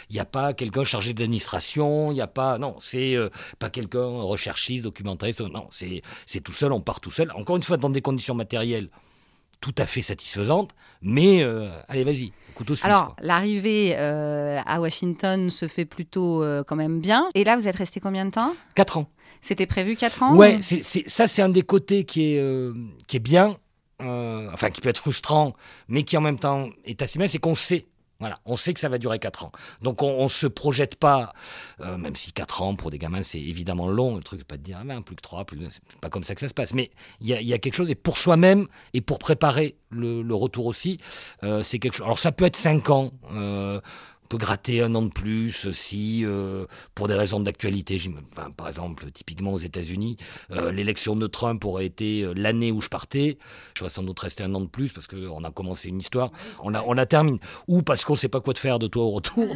[0.09, 2.11] il y a pas quelqu'un chargé d'administration.
[2.11, 3.15] Il y a pas, non, c'est
[3.59, 5.41] pas quelqu'un recherchiste, documentariste.
[5.41, 6.71] Non, c'est c'est tout seul.
[6.71, 8.89] On part tout seul encore une fois, dans des conditions matérielles
[9.61, 10.71] tout à fait satisfaisantes,
[11.03, 12.85] mais euh, allez, vas-y, couteau suisse.
[12.85, 17.29] Alors, l'arrivée euh, à Washington se fait plutôt euh, quand même bien.
[17.35, 18.55] Et là, vous êtes resté combien de temps?
[18.73, 19.07] Quatre ans.
[19.39, 22.73] C'était prévu quatre ans Ouais, ça, c'est un des côtés qui est,
[23.07, 23.57] qui est bien,
[23.99, 25.53] enfin, qui peut être frustrant,
[25.87, 27.85] mais qui en même temps est assez bien, c'est qu'on sait
[28.21, 29.51] voilà, on sait que ça va durer 4 ans.
[29.81, 31.33] Donc on, ne se projette pas,
[31.81, 34.57] euh, même si 4 ans pour des gamins c'est évidemment long, le truc c'est pas
[34.57, 36.53] de dire ah ben, plus que 3, plus c'est pas comme ça que ça se
[36.53, 36.73] passe.
[36.73, 40.99] Mais il y a, quelque chose, et pour soi-même et pour préparer le, retour aussi,
[41.43, 42.05] euh, c'est quelque chose.
[42.05, 43.11] Alors ça peut être 5 ans.
[43.31, 43.81] Euh,
[44.31, 46.65] peut gratter un an de plus si, euh,
[46.95, 50.15] pour des raisons d'actualité, enfin, par exemple, typiquement aux États-Unis,
[50.51, 53.37] euh, l'élection de Trump aurait été euh, l'année où je partais.
[53.77, 56.31] Je vais sans doute rester un an de plus parce qu'on a commencé une histoire,
[56.63, 57.39] on la, on la termine.
[57.67, 59.53] Ou parce qu'on ne sait pas quoi te faire de toi au retour,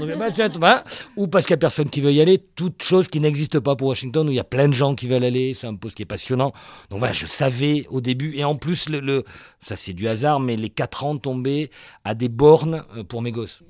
[0.59, 0.83] bah,
[1.15, 3.77] ou parce qu'il n'y a personne qui veut y aller, toute chose qui n'existe pas
[3.77, 5.95] pour Washington, où il y a plein de gens qui veulent aller, c'est un poste
[5.95, 6.51] qui est passionnant.
[6.89, 9.23] Donc voilà, je savais au début, et en plus, le, le
[9.61, 11.69] ça c'est du hasard, mais les quatre ans tombaient
[12.03, 13.63] à des bornes pour mes gosses.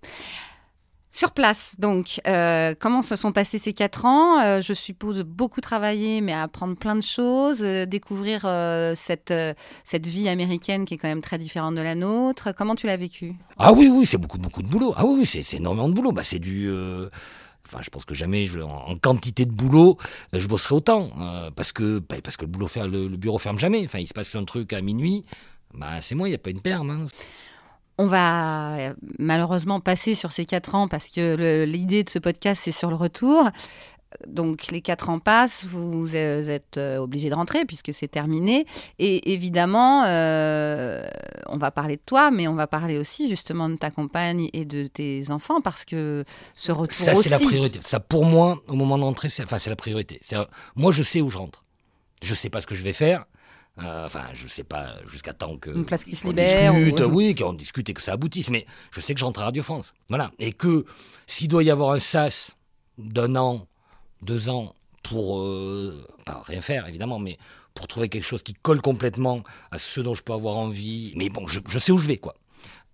[1.15, 4.41] Sur place, donc, euh, comment se sont passés ces quatre ans?
[4.41, 8.41] Euh, Je suppose beaucoup travailler, mais apprendre plein de choses, euh, découvrir
[8.95, 9.33] cette,
[9.85, 12.53] cette vie américaine qui est quand même très différente de la nôtre.
[12.53, 13.33] Comment tu l'as vécu?
[13.57, 14.93] Ah oui, oui, c'est beaucoup, beaucoup de boulot.
[14.97, 16.11] Ah oui, c'est énormément de boulot.
[16.11, 16.69] Bah, c'est du.
[17.65, 19.97] Enfin, je pense que jamais, je, en, quantité de boulot,
[20.33, 21.11] je bosserai autant.
[21.55, 23.85] parce, que, bah, parce que le, boulot ferme, le, bureau ferme jamais.
[23.85, 25.23] Enfin, il se passe un truc à minuit.
[25.73, 26.89] Bah, c'est moi, il n'y a pas une perme.
[26.89, 27.05] Hein.
[27.97, 32.61] On va euh, malheureusement passer sur ces quatre ans parce que l'idée de ce podcast,
[32.65, 33.49] c'est sur le retour.
[34.27, 38.65] Donc les quatre ans passent, vous êtes euh, obligé de rentrer puisque c'est terminé.
[38.99, 41.05] Et évidemment, euh,
[41.47, 44.65] on va parler de toi, mais on va parler aussi justement de ta compagne et
[44.65, 47.29] de tes enfants parce que ce retour ça, aussi...
[47.29, 47.79] Ça, c'est la priorité.
[47.81, 50.19] Ça, pour moi, au moment d'entrer, c'est enfin, la priorité.
[50.75, 51.63] Moi, je sais où je rentre.
[52.23, 53.25] Je sais pas ce que je vais faire.
[53.79, 55.73] Euh, enfin, je sais pas, jusqu'à temps que.
[55.73, 56.73] Une place qui se libère.
[56.73, 58.49] Discute, Oui, qu'on discute et que ça aboutisse.
[58.49, 59.93] Mais je sais que j'entre à Radio France.
[60.09, 60.31] Voilà.
[60.39, 60.85] Et que
[61.27, 62.55] s'il doit y avoir un SAS
[62.97, 63.67] d'un an,
[64.21, 65.39] deux ans, pour.
[65.39, 67.37] Euh, pas rien faire, évidemment, mais
[67.73, 71.13] pour trouver quelque chose qui colle complètement à ce dont je peux avoir envie.
[71.17, 72.35] Mais bon, je, sais où je vais, quoi.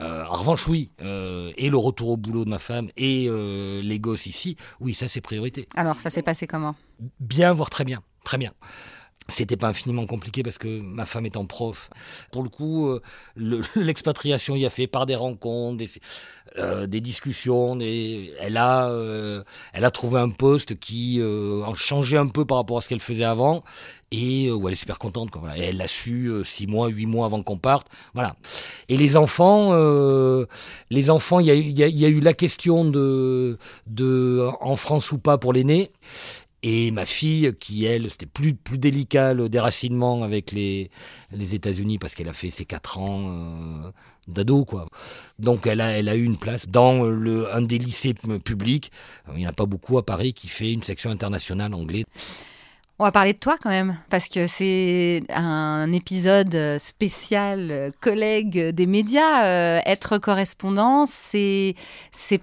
[0.02, 4.26] Euh, en revanche, oui, et le retour au boulot de ma femme et les gosses
[4.26, 5.68] ici, oui, ça c'est priorité.
[5.76, 6.76] Alors, ça s'est passé comment?
[7.20, 8.52] Bien, voire très bien, très bien.
[9.28, 11.90] C'était pas infiniment compliqué parce que ma femme étant prof,
[12.32, 13.02] pour le coup, euh,
[13.76, 15.90] l'expatriation y a fait par des rencontres, des,
[16.58, 17.78] euh, des discussions.
[17.80, 22.78] elle a, euh, elle a trouvé un poste qui en changeait un peu par rapport
[22.78, 23.64] à ce qu'elle faisait avant
[24.14, 25.32] et où elle est super contente.
[25.32, 27.88] Quoi, elle l'a su six mois, huit mois avant qu'on parte.
[28.14, 28.36] Voilà.
[28.90, 29.72] Et les enfants,
[30.90, 31.52] les enfants, il y
[31.84, 33.58] a, y a, eu la question de,
[33.88, 35.92] de en France ou pas pour l'aîné.
[36.64, 40.92] Et ma fille, qui elle, c'était plus, plus délicat le déracinement avec les,
[41.32, 43.92] les États-Unis parce qu'elle a fait ses quatre ans euh,
[44.28, 44.88] d'ado, quoi.
[45.40, 48.14] Donc elle a, elle a eu une place dans le, un des lycées
[48.46, 48.92] publics.
[49.34, 52.04] Il n'y en a pas beaucoup à Paris qui fait une section internationale anglais.
[53.00, 58.86] On va parler de toi quand même, parce que c'est un épisode spécial collègue des
[58.86, 59.46] médias.
[59.46, 61.74] Euh, être correspondant, c'est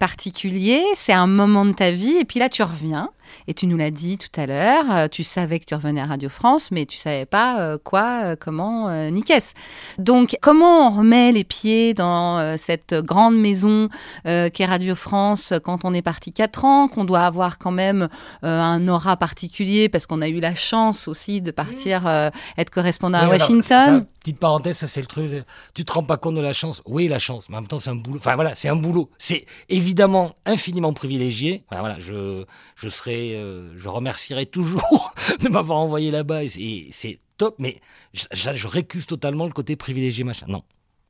[0.01, 3.11] particulier, c'est un moment de ta vie, et puis là tu reviens.
[3.47, 6.07] Et tu nous l'as dit tout à l'heure, euh, tu savais que tu revenais à
[6.07, 9.55] Radio France, mais tu savais pas euh, quoi, euh, comment, ni qu'est-ce.
[9.99, 13.89] Donc, comment on remet les pieds dans cette grande maison
[14.25, 18.09] qu'est Radio France quand on est parti quatre ans, qu'on doit avoir quand même
[18.43, 23.29] un aura particulier parce qu'on a eu la chance aussi de partir être correspondant à
[23.29, 24.07] Washington?
[24.21, 25.31] Petite parenthèse, ça c'est le truc.
[25.75, 27.49] Tu te rends pas compte de la chance Oui, la chance.
[27.49, 28.19] Mais en même temps, c'est un boulot.
[28.19, 29.11] Enfin voilà, c'est un boulot.
[29.19, 31.65] C'est évidemment infiniment privilégié.
[31.71, 32.45] voilà, je,
[32.77, 36.45] je serai, euh, je remercierai toujours de m'avoir envoyé là-bas.
[36.45, 37.57] Et c'est top.
[37.59, 37.81] Mais
[38.13, 40.47] je, je, récuse totalement le côté privilégié machin.
[40.49, 40.63] Non,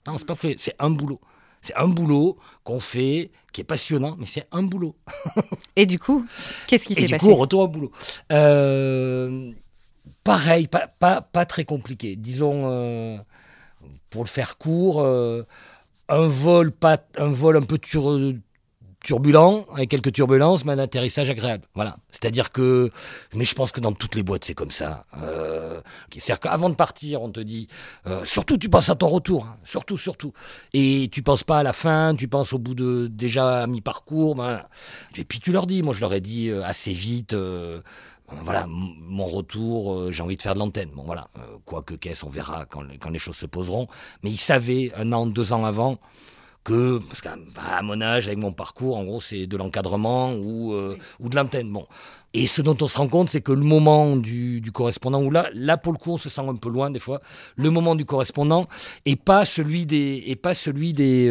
[0.07, 0.55] non, c'est pas fait.
[0.59, 1.21] C'est un boulot.
[1.61, 4.95] C'est un boulot qu'on fait, qui est passionnant, mais c'est un boulot.
[5.77, 6.25] et du coup,
[6.67, 7.91] qu'est-ce qui s'est passé Et du coup, retour au boulot.
[8.33, 9.53] Euh,
[10.25, 12.17] pareil, pas, pas, pas très compliqué.
[12.17, 13.19] Disons, euh,
[14.11, 15.47] pour le faire court, euh,
[16.09, 21.65] un vol pas un vol un peu turbulent, avec quelques turbulences, mais un atterrissage agréable.
[21.75, 21.97] Voilà.
[22.11, 22.91] C'est-à-dire que,
[23.35, 25.05] mais je pense que dans toutes les boîtes, c'est comme ça.
[25.23, 27.69] Euh, C'est-à-dire qu'avant de partir, on te dit,
[28.07, 29.57] euh, surtout tu penses à ton retour, hein.
[29.65, 30.33] surtout, surtout.
[30.73, 34.35] Et tu penses pas à la fin, tu penses au bout de déjà mi-parcours.
[34.35, 34.63] Ben,
[35.17, 37.35] et puis tu leur dis, moi je leur ai dit assez vite
[38.43, 40.91] voilà, mon retour, euh, j'ai envie de faire de l'antenne.
[40.95, 43.87] Bon, voilà, euh, quoi que qu'est-ce, on verra quand, quand, les choses se poseront.
[44.23, 45.99] Mais il savait, un an, deux ans avant,
[46.65, 47.37] que, parce qu'à
[47.83, 51.73] mon âge, avec mon parcours, en gros, c'est de l'encadrement ou, euh, ou de l'antenne.
[51.73, 51.87] Bon.
[52.35, 55.31] Et ce dont on se rend compte, c'est que le moment du, du, correspondant, où
[55.31, 57.21] là, là, pour le coup, on se sent un peu loin des fois,
[57.57, 58.69] le moment du correspondant
[59.07, 61.31] et pas celui des, et pas celui des,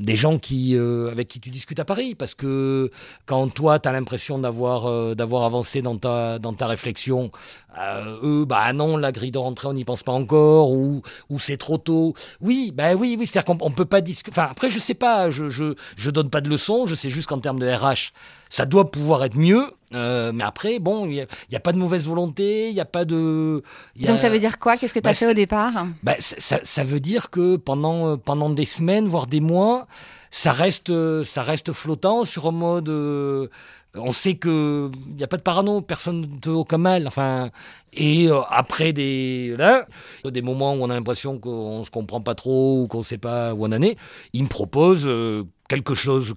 [0.00, 2.14] des gens qui, euh, avec qui tu discutes à Paris.
[2.14, 2.90] Parce que
[3.26, 7.30] quand toi, tu as l'impression d'avoir euh, d'avoir avancé dans ta, dans ta réflexion,
[7.78, 11.38] euh, eux, bah non, la grille de rentrée, on n'y pense pas encore, ou, ou
[11.38, 12.14] c'est trop tôt.
[12.40, 14.32] Oui, bah oui, oui, c'est-à-dire qu'on peut pas discuter.
[14.38, 17.28] Enfin, après, je sais pas, je, je, je donne pas de leçons, je sais juste
[17.28, 18.12] qu'en termes de RH,
[18.48, 19.70] ça doit pouvoir être mieux.
[19.92, 23.62] Mais après, bon, il n'y a, pas de mauvaise volonté, il n'y a pas de.
[23.96, 24.76] Donc ça veut dire quoi?
[24.76, 25.86] Qu'est-ce que tu as bah, fait au départ?
[26.02, 29.86] bah, ça, ça, veut dire que pendant, pendant des semaines, voire des mois,
[30.30, 30.92] ça reste,
[31.24, 32.88] ça reste flottant sur un mode.
[32.88, 33.48] Euh,
[33.96, 37.06] on sait que il n'y a pas de parano, personne ne veut aucun mal.
[37.06, 37.50] Enfin,
[37.92, 39.86] et euh, après des là,
[40.24, 43.54] des moments où on a l'impression qu'on se comprend pas trop ou qu'on sait pas
[43.54, 43.96] où on en est,
[44.32, 46.34] il me propose euh, quelque chose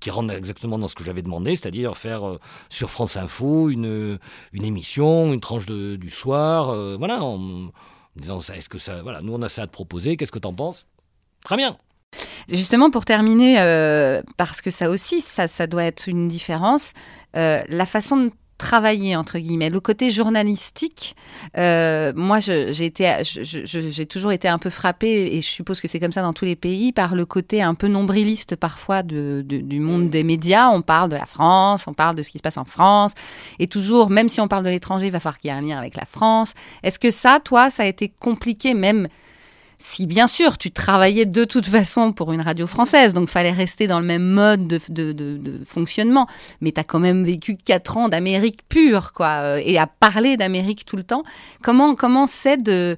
[0.00, 2.22] qui rentre exactement dans ce que j'avais demandé, c'est-à-dire faire
[2.68, 4.18] sur France Info une,
[4.52, 7.70] une émission, une tranche du soir, voilà, en,
[8.16, 10.48] disant est-ce que ça, voilà, nous on a ça à te proposer, qu'est-ce que tu
[10.48, 10.86] en penses?
[11.44, 11.78] Très bien.
[12.48, 16.94] Justement, pour terminer, euh, parce que ça aussi, ça, ça doit être une différence,
[17.36, 19.70] euh, la façon de travailler entre guillemets.
[19.70, 21.16] Le côté journalistique
[21.56, 26.00] euh, moi j'ai été j'ai toujours été un peu frappée et je suppose que c'est
[26.00, 29.80] comme ça dans tous les pays par le côté un peu nombriliste parfois de, du
[29.80, 30.68] monde des médias.
[30.68, 33.12] On parle de la France on parle de ce qui se passe en France.
[33.58, 35.62] Et toujours même si on parle de l'étranger il va falloir qu'il y ait un
[35.62, 36.54] lien avec la France.
[36.82, 39.08] Est-ce que ça toi ça a été compliqué même
[39.78, 43.86] si bien sûr tu travaillais de toute façon pour une radio française, donc fallait rester
[43.86, 46.26] dans le même mode de, fonctionnement,
[46.60, 50.36] mais tu as quand même vécu quatre ans d'Amérique pure, quoi, euh, et à parler
[50.36, 51.22] d'Amérique tout le temps.
[51.62, 52.96] Comment comment c'est de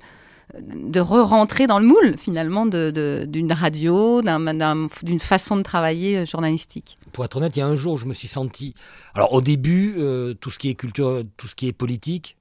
[0.59, 6.99] de re-rentrer dans le moule finalement d'une radio, d'une façon de travailler euh, journalistique?
[7.13, 8.75] Pour être honnête, il y a un jour, je me suis senti.
[9.15, 12.37] Alors au début, euh, tout ce qui est culture, tout ce qui est politique,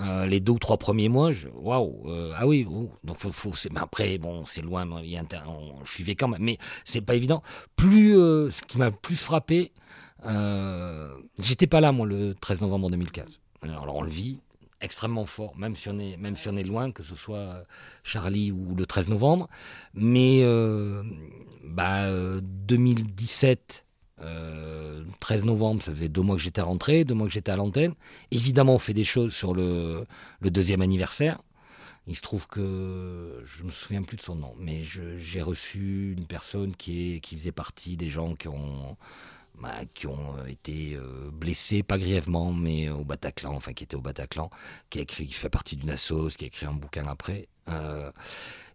[0.00, 2.66] euh, les deux ou trois premiers mois, waouh, euh, ah oui,
[3.04, 5.18] donc faut, faut mais après bon, c'est loin, il y
[5.84, 7.42] je suivais quand même, mais c'est pas évident.
[7.74, 9.72] Plus, euh, ce qui m'a plus frappé,
[11.40, 13.40] j'étais pas là moi le 13 novembre 2015.
[13.62, 14.40] Alors on le vit
[14.80, 17.64] extrêmement fort, même si on est, loin, que ce soit
[18.04, 19.48] Charlie ou le 13 novembre,
[19.94, 20.44] mais
[21.64, 22.08] bah
[22.40, 23.84] 2017
[25.20, 27.94] 13 novembre, ça faisait deux mois que j'étais rentré, deux mois que j'étais à l'antenne.
[28.30, 30.06] Évidemment, on fait des choses sur le,
[30.42, 31.40] deuxième anniversaire.
[32.06, 36.26] Il se trouve que je me souviens plus de son nom, mais j'ai reçu une
[36.26, 38.96] personne qui, est, qui faisait partie des gens qui ont,
[39.60, 44.00] bah, qui ont été euh, blessés, pas grièvement, mais au Bataclan, enfin qui était au
[44.00, 44.50] Bataclan,
[44.88, 47.48] qui a écrit, qui fait partie d'une assos, qui a écrit un bouquin après.
[47.68, 48.12] Euh,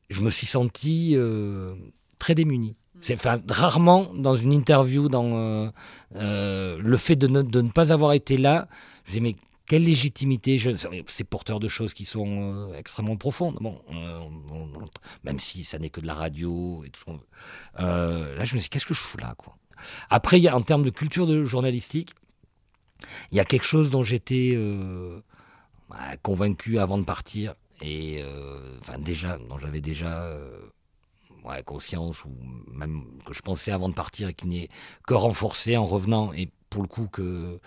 [0.09, 1.73] je me suis senti euh,
[2.19, 2.75] très démuni.
[3.01, 5.69] C'est rarement dans une interview, dans euh,
[6.15, 8.67] euh, le fait de ne, pas avoir été là,
[9.05, 10.61] je dis mais quelle légitimité?
[11.07, 13.57] C'est porteur de choses qui sont euh, extrêmement profondes.
[13.59, 13.81] Bon,
[15.23, 17.19] même si ça n'est que de la radio et tout.
[17.77, 19.57] là, je me dis qu'est-ce que je fous là quoi?
[20.09, 22.13] Après, y a en termes de culture de journalistique,
[23.31, 24.57] il y a quelque chose dont j'étais
[25.89, 28.23] bah, convaincu avant de partir et
[28.79, 30.37] enfin déjà, dont j'avais déjà
[31.65, 32.31] conscience ou
[32.71, 34.69] même que je pensais avant de partir et qui n'est
[35.07, 37.59] que renforcé en revenant et pour le coup que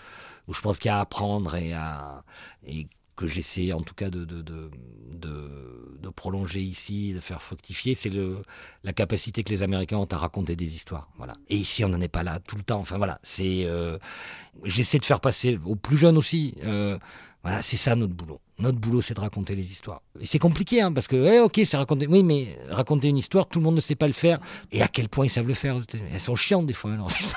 [0.49, 2.21] où je pense qu'il y a à apprendre et à
[2.67, 2.87] et
[3.17, 4.71] que j'essaie en tout cas de de, de,
[5.15, 8.43] de, prolonger ici, de faire fructifier, c'est le
[8.85, 11.09] la capacité que les Américains ont à raconter des histoires.
[11.17, 11.33] Voilà.
[11.49, 12.79] Et ici, on n'en est pas là tout le temps.
[12.79, 13.99] Enfin voilà, c'est euh,
[14.65, 16.55] j'essaie de faire passer aux plus jeunes aussi.
[16.65, 16.99] Euh,
[17.47, 18.41] voilà, c'est ça notre boulot.
[18.59, 20.03] Notre boulot, c'est de raconter les histoires.
[20.19, 22.09] Et c'est compliqué, hein, parce que, eh, ok, c'est raconter.
[22.09, 24.41] Oui, mais raconter une histoire, tout le monde ne sait pas le faire.
[24.73, 25.77] Et à quel point ils savent le faire
[26.13, 26.91] Elles sont chiantes des fois.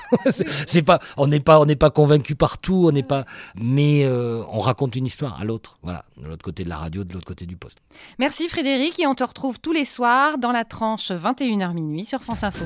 [0.66, 3.26] c'est pas, on n'est pas, on n'est pas convaincu partout, on n'est pas.
[3.54, 5.78] Mais euh, on raconte une histoire à l'autre.
[5.84, 7.78] Voilà, de l'autre côté de la radio, de l'autre côté du poste.
[8.18, 12.24] Merci Frédéric, et on te retrouve tous les soirs dans la tranche 21h minuit sur
[12.24, 12.66] France Info.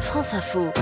[0.00, 0.72] France Info.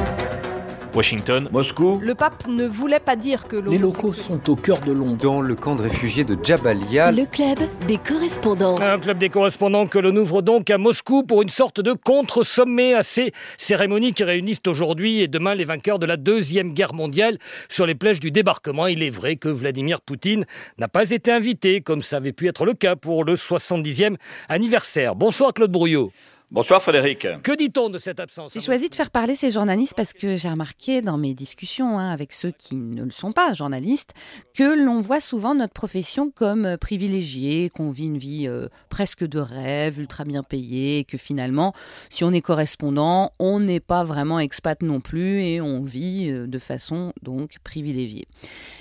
[0.94, 2.00] Washington, Moscou.
[2.02, 5.18] Le pape ne voulait pas dire que les locaux sont au cœur de Londres.
[5.20, 7.12] Dans le camp de réfugiés de Jabalia.
[7.12, 8.76] Le club des correspondants.
[8.80, 12.94] Un club des correspondants que l'on ouvre donc à Moscou pour une sorte de contre-sommet
[12.94, 17.38] à ces cérémonies qui réunissent aujourd'hui et demain les vainqueurs de la Deuxième Guerre mondiale
[17.68, 18.86] sur les plages du débarquement.
[18.86, 20.44] Il est vrai que Vladimir Poutine
[20.78, 24.16] n'a pas été invité, comme ça avait pu être le cas pour le 70e
[24.48, 25.14] anniversaire.
[25.14, 26.12] Bonsoir Claude Brouillot.
[26.50, 27.28] Bonsoir Frédéric.
[27.42, 30.48] Que dit-on de cette absence J'ai choisi de faire parler ces journalistes parce que j'ai
[30.48, 34.14] remarqué dans mes discussions hein, avec ceux qui ne le sont pas journalistes
[34.54, 39.26] que l'on voit souvent notre profession comme euh, privilégiée, qu'on vit une vie euh, presque
[39.26, 41.74] de rêve, ultra bien payée, et que finalement,
[42.08, 46.46] si on est correspondant, on n'est pas vraiment expat non plus et on vit euh,
[46.46, 48.26] de façon donc privilégiée.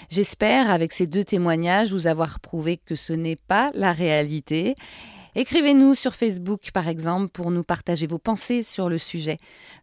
[0.10, 4.74] J'espère avec ces deux témoignages vous avoir prouvé que ce n'est pas la réalité
[5.40, 9.38] Écrivez-nous sur Facebook, par exemple, pour nous partager vos pensées sur le sujet.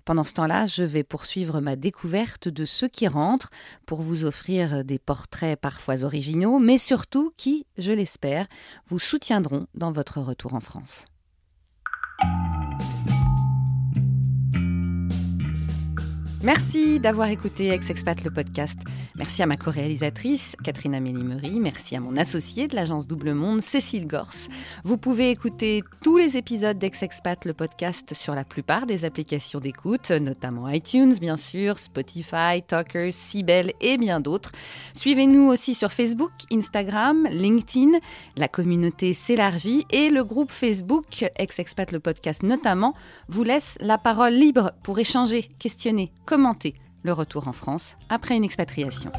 [0.04, 3.50] Pendant ce temps-là, je vais poursuivre ma découverte de ceux qui rentrent
[3.86, 8.46] pour vous offrir des portraits parfois originaux, mais surtout qui, je l'espère,
[8.88, 11.06] vous soutiendront dans votre retour en France.
[16.44, 18.78] Merci d'avoir écouté Ex-Expat le podcast.
[19.16, 24.06] Merci à ma co-réalisatrice, Catherine Amélie Merci à mon associé de l'agence Double Monde, Cécile
[24.06, 24.48] Gorse.
[24.84, 30.10] Vous pouvez écouter tous les épisodes d'Ex-Expat le podcast sur la plupart des applications d'écoute,
[30.10, 34.52] notamment iTunes, bien sûr, Spotify, Talkers, Sibel et bien d'autres.
[34.92, 37.98] Suivez-nous aussi sur Facebook, Instagram, LinkedIn.
[38.36, 42.92] La communauté s'élargit et le groupe Facebook, Ex-Expat le podcast notamment,
[43.28, 46.74] vous laisse la parole libre pour échanger, questionner, commenter
[47.04, 49.12] le retour en France après une expatriation.